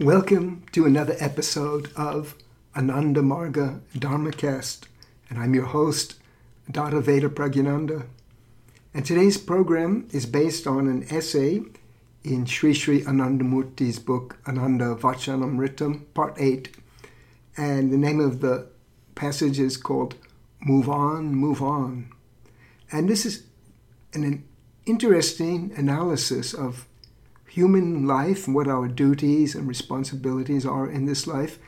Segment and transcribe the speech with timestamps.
[0.00, 2.36] Welcome to another episode of
[2.76, 4.82] Ananda Marga Dharmacast,
[5.28, 6.14] and I'm your host,
[6.70, 8.06] Dada Vedaprajinananda.
[8.94, 11.62] And today's program is based on an essay
[12.22, 16.76] in Sri Sri Anandamurti's book Ananda Vachanamritam, Part 8.
[17.56, 18.68] And the name of the
[19.16, 20.14] passage is called
[20.60, 22.08] Move On, Move On.
[22.92, 23.42] And this is
[24.14, 24.44] an, an
[24.86, 26.86] interesting analysis of
[27.48, 31.58] human life what our duties and responsibilities are in this life.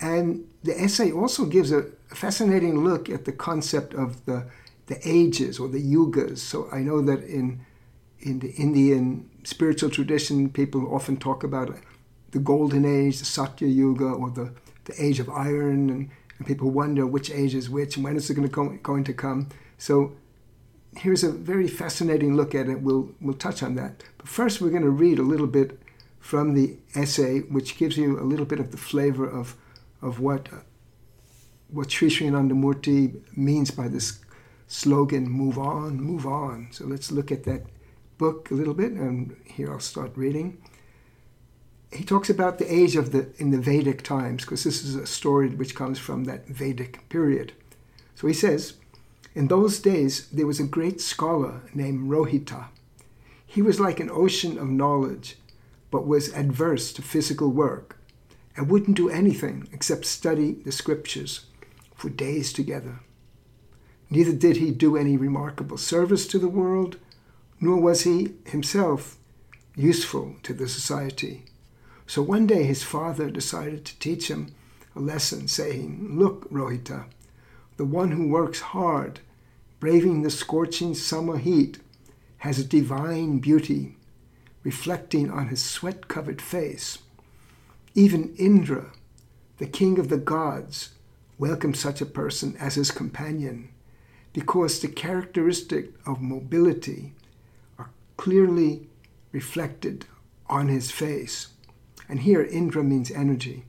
[0.00, 4.46] And the essay also gives a fascinating look at the concept of the,
[4.86, 6.38] the ages or the yugas.
[6.38, 7.64] So I know that in,
[8.20, 11.74] in the Indian spiritual tradition, people often talk about
[12.30, 14.52] the golden age, the Satya Yuga, or the,
[14.84, 18.30] the age of iron, and, and people wonder which age is which and when is
[18.30, 19.48] it going to, going to come.
[19.78, 20.12] So
[20.96, 22.80] here's a very fascinating look at it.
[22.80, 24.02] We'll, we'll touch on that.
[24.18, 25.80] But first, we're going to read a little bit
[26.18, 29.56] from the essay, which gives you a little bit of the flavor of,
[30.02, 30.58] of what, uh,
[31.68, 34.20] what Sri Sri Anandamurti means by this
[34.66, 36.68] slogan, move on, move on.
[36.70, 37.62] So let's look at that
[38.18, 40.62] book a little bit, and here I'll start reading.
[41.90, 45.06] He talks about the age of the in the Vedic times, because this is a
[45.06, 47.52] story which comes from that Vedic period.
[48.14, 48.74] So he says,
[49.34, 52.66] in those days, there was a great scholar named Rohita.
[53.46, 55.36] He was like an ocean of knowledge,
[55.90, 57.98] but was adverse to physical work
[58.56, 61.46] and wouldn't do anything except study the scriptures
[61.94, 63.00] for days together.
[64.08, 66.96] Neither did he do any remarkable service to the world,
[67.60, 69.16] nor was he himself
[69.76, 71.44] useful to the society.
[72.06, 74.52] So one day his father decided to teach him
[74.96, 77.04] a lesson, saying, Look, Rohita,
[77.80, 79.20] the one who works hard,
[79.78, 81.78] braving the scorching summer heat,
[82.36, 83.96] has a divine beauty
[84.62, 86.98] reflecting on his sweat covered face.
[87.94, 88.92] Even Indra,
[89.56, 90.90] the king of the gods,
[91.38, 93.70] welcomed such a person as his companion
[94.34, 97.14] because the characteristic of mobility
[97.78, 98.88] are clearly
[99.32, 100.04] reflected
[100.50, 101.46] on his face.
[102.10, 103.64] And here, Indra means energy.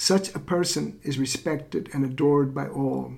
[0.00, 3.12] Such a person is respected and adored by all.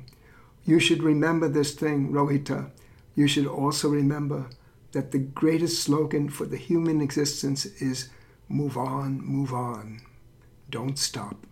[0.65, 2.73] You should remember this thing, Rohita.
[3.15, 4.51] You should also remember
[4.91, 8.09] that the greatest slogan for the human existence is
[8.49, 10.01] move on, move on.
[10.71, 11.47] Don't stop.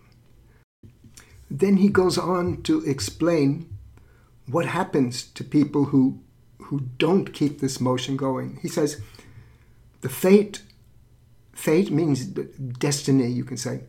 [1.49, 3.69] Then he goes on to explain
[4.47, 6.19] what happens to people who,
[6.59, 8.59] who don't keep this motion going.
[8.63, 9.01] He says,
[10.01, 10.63] the fate,
[11.53, 13.83] fate means destiny, you can say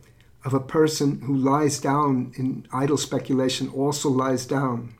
[0.44, 4.94] of a person who lies down in idle speculation also lies down.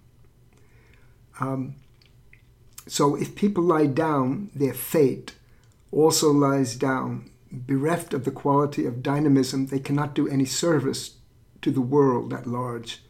[1.41, 1.75] Um,
[2.87, 5.35] so if people lie down, their fate
[5.91, 7.31] also lies down.
[7.51, 11.17] Bereft of the quality of dynamism, they cannot do any service
[11.61, 13.03] to the world at large.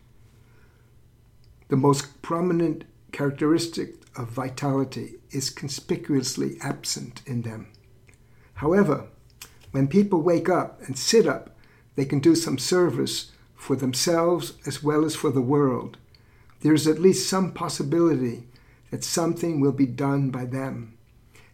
[1.69, 7.69] The most prominent characteristic of vitality is conspicuously absent in them.
[8.55, 9.09] However,
[9.71, 11.52] when people wake up and sit up
[11.97, 15.99] they can do some service for themselves as well as for the world.
[16.61, 18.45] There's at least some possibility
[18.91, 20.97] that something will be done by them.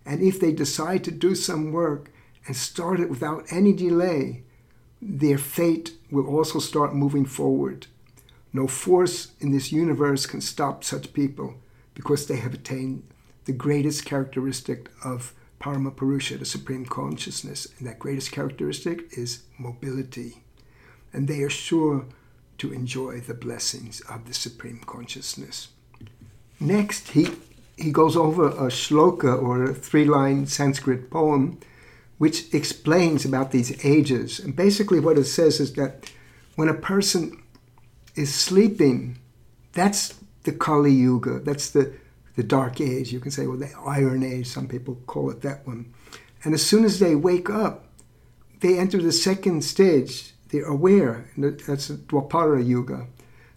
[0.05, 2.11] And if they decide to do some work
[2.47, 4.43] and start it without any delay,
[5.01, 7.87] their fate will also start moving forward.
[8.53, 11.55] No force in this universe can stop such people
[11.95, 13.03] because they have attained
[13.45, 17.67] the greatest characteristic of Paramapurusha, the Supreme Consciousness.
[17.79, 20.43] And that greatest characteristic is mobility.
[21.13, 22.07] And they are sure
[22.59, 25.69] to enjoy the blessings of the Supreme Consciousness.
[26.61, 27.29] Next, he,
[27.77, 31.59] he goes over a shloka or a three line Sanskrit poem
[32.19, 34.41] which explains about these ages.
[34.41, 36.11] And basically, what it says is that
[36.57, 37.41] when a person
[38.17, 39.19] is sleeping,
[39.73, 41.93] that's the Kali Yuga, that's the
[42.39, 45.67] the dark age, you can say, well, the iron age, some people call it that
[45.67, 45.93] one.
[46.45, 47.87] And as soon as they wake up,
[48.61, 50.35] they enter the second stage.
[50.51, 51.29] They're aware.
[51.37, 53.09] That's the Dwapara Yuga.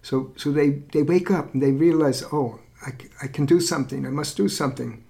[0.01, 4.03] So, so they, they wake up and they realize, oh, I, I can do something.
[4.03, 5.03] I must do something.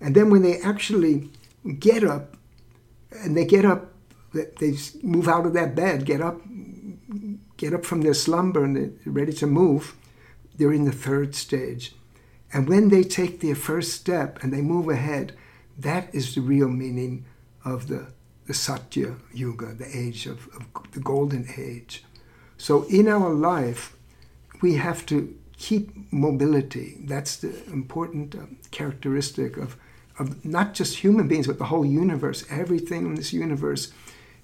[0.00, 1.30] And then when they actually
[1.80, 2.36] get up,
[3.10, 3.90] and they get up,
[4.32, 6.40] they move out of that bed, get up,
[7.56, 9.96] get up from their slumber, and they're ready to move.
[10.56, 11.96] They're in the third stage.
[12.52, 15.34] And when they take their first step and they move ahead,
[15.78, 17.24] that is the real meaning
[17.64, 18.08] of the,
[18.46, 22.04] the Satya Yuga, the age of, of the golden age.
[22.58, 23.96] So in our life,
[24.60, 26.96] we have to keep mobility.
[27.00, 29.76] That's the important um, characteristic of,
[30.18, 32.44] of not just human beings, but the whole universe.
[32.50, 33.92] Everything in this universe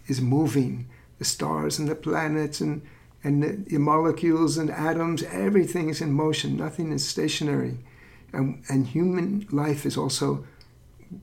[0.07, 0.87] is moving
[1.19, 2.83] the stars and the planets and,
[3.25, 7.79] and the, the molecules and atoms, everything is in motion, nothing is stationary.
[8.37, 10.47] And, and human life is also,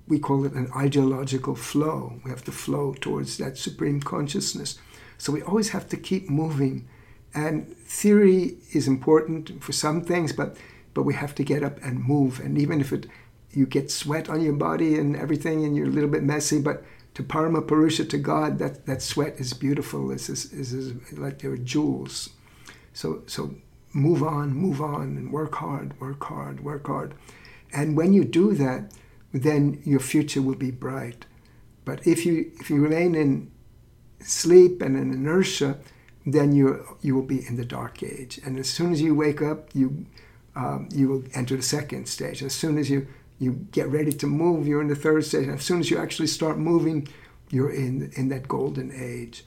[0.08, 2.20] we call it an ideological flow.
[2.24, 4.80] We have to flow towards that supreme consciousness.
[5.18, 6.88] So we always have to keep moving.
[7.34, 10.58] And theory is important for some things, but
[10.96, 12.40] but we have to get up and move.
[12.40, 13.08] And even if it
[13.52, 16.84] you get sweat on your body and everything, and you're a little bit messy, but
[17.14, 20.12] to Parama Purusha, to God, that, that sweat is beautiful.
[20.12, 22.30] It's, it's, it's like they're jewels.
[22.94, 23.56] So, so
[23.94, 27.14] move on, move on, and work hard, work hard, work hard.
[27.72, 28.92] And when you do that,
[29.34, 31.26] then your future will be bright.
[31.86, 33.52] But if you if you remain in
[34.20, 35.80] sleep and in inertia,
[36.26, 38.40] then you you will be in the dark age.
[38.46, 40.06] And as soon as you wake up, you
[40.56, 42.44] um, you will enter the second stage.
[42.44, 43.08] As soon as you
[43.40, 45.48] you get ready to move, you're in the third stage.
[45.48, 47.08] And as soon as you actually start moving,
[47.50, 49.44] you're in in that golden age.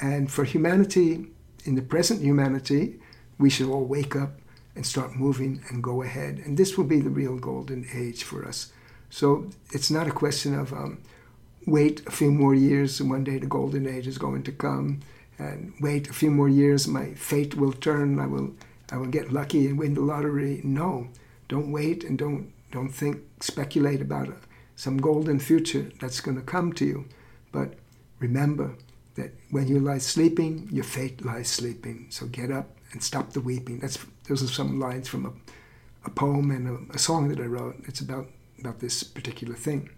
[0.00, 1.26] And for humanity,
[1.64, 3.00] in the present humanity,
[3.42, 4.32] we should all wake up
[4.74, 6.40] and start moving and go ahead.
[6.44, 8.72] And this will be the real golden age for us.
[9.10, 11.02] So it's not a question of um,
[11.66, 15.00] wait a few more years and one day the golden age is going to come
[15.38, 18.52] and wait a few more years my fate will turn i will
[18.90, 21.06] i will get lucky and win the lottery no
[21.48, 24.34] don't wait and don't don't think speculate about it,
[24.76, 27.04] some golden future that's going to come to you
[27.52, 27.74] but
[28.18, 28.74] remember
[29.14, 33.40] that when you lie sleeping your fate lies sleeping so get up and stop the
[33.40, 33.98] weeping that's
[34.28, 35.32] those are some lines from a,
[36.04, 38.28] a poem and a, a song that i wrote it's about
[38.60, 39.90] about this particular thing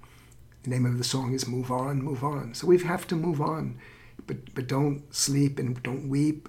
[0.64, 2.54] the name of the song is Move On, Move On.
[2.54, 3.78] So we have to move on,
[4.26, 6.48] but, but don't sleep and don't weep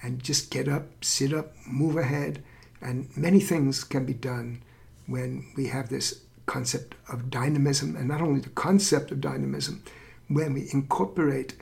[0.00, 2.44] and just get up, sit up, move ahead.
[2.80, 4.62] And many things can be done
[5.06, 9.82] when we have this concept of dynamism, and not only the concept of dynamism,
[10.28, 11.54] when we incorporate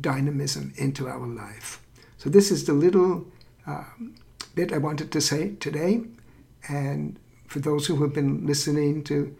[0.00, 1.80] dynamism into our life.
[2.18, 3.26] So, this is the little
[4.54, 6.02] bit I wanted to say today.
[6.68, 9.34] And for those who have been listening to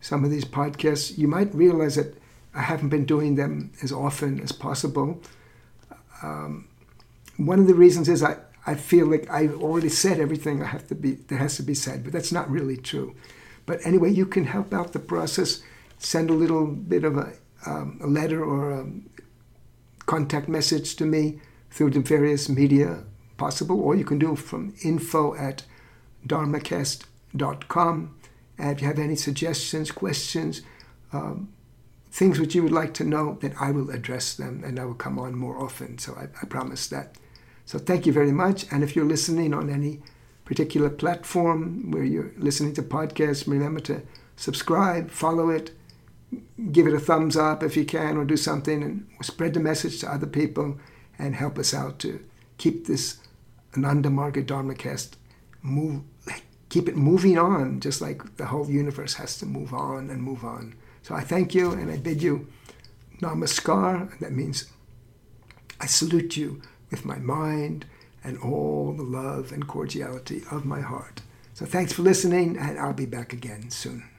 [0.00, 2.16] some of these podcasts, you might realize that
[2.54, 5.20] I haven't been doing them as often as possible.
[6.22, 6.68] Um,
[7.36, 8.36] one of the reasons is I,
[8.66, 11.74] I feel like I've already said everything I have to be that has to be
[11.74, 13.14] said, but that's not really true.
[13.64, 15.62] But anyway, you can help out the process.
[15.98, 17.32] Send a little bit of a,
[17.64, 18.86] um, a letter or a
[20.06, 21.40] contact message to me
[21.70, 23.04] through the various media
[23.36, 25.64] possible, or you can do from info at
[26.26, 28.14] dharmacast.com
[28.58, 30.62] and if you have any suggestions, questions,
[31.12, 31.52] um,
[32.10, 34.94] things which you would like to know, then I will address them and I will
[34.94, 35.98] come on more often.
[35.98, 37.16] So I, I promise that.
[37.64, 38.66] So thank you very much.
[38.70, 40.00] And if you're listening on any
[40.44, 44.02] particular platform where you're listening to podcasts, remember to
[44.36, 45.70] subscribe, follow it,
[46.70, 50.00] give it a thumbs up if you can, or do something and spread the message
[50.00, 50.78] to other people
[51.18, 52.22] and help us out to
[52.62, 53.18] keep this
[53.76, 55.14] Ananda Marga Dharmacast
[55.62, 56.02] move
[56.68, 60.42] keep it moving on, just like the whole universe has to move on and move
[60.44, 60.74] on.
[61.02, 62.46] So I thank you and I bid you
[63.20, 64.18] namaskar.
[64.20, 64.70] That means
[65.80, 67.84] I salute you with my mind
[68.24, 71.20] and all the love and cordiality of my heart.
[71.54, 74.11] So thanks for listening, and I'll be back again soon.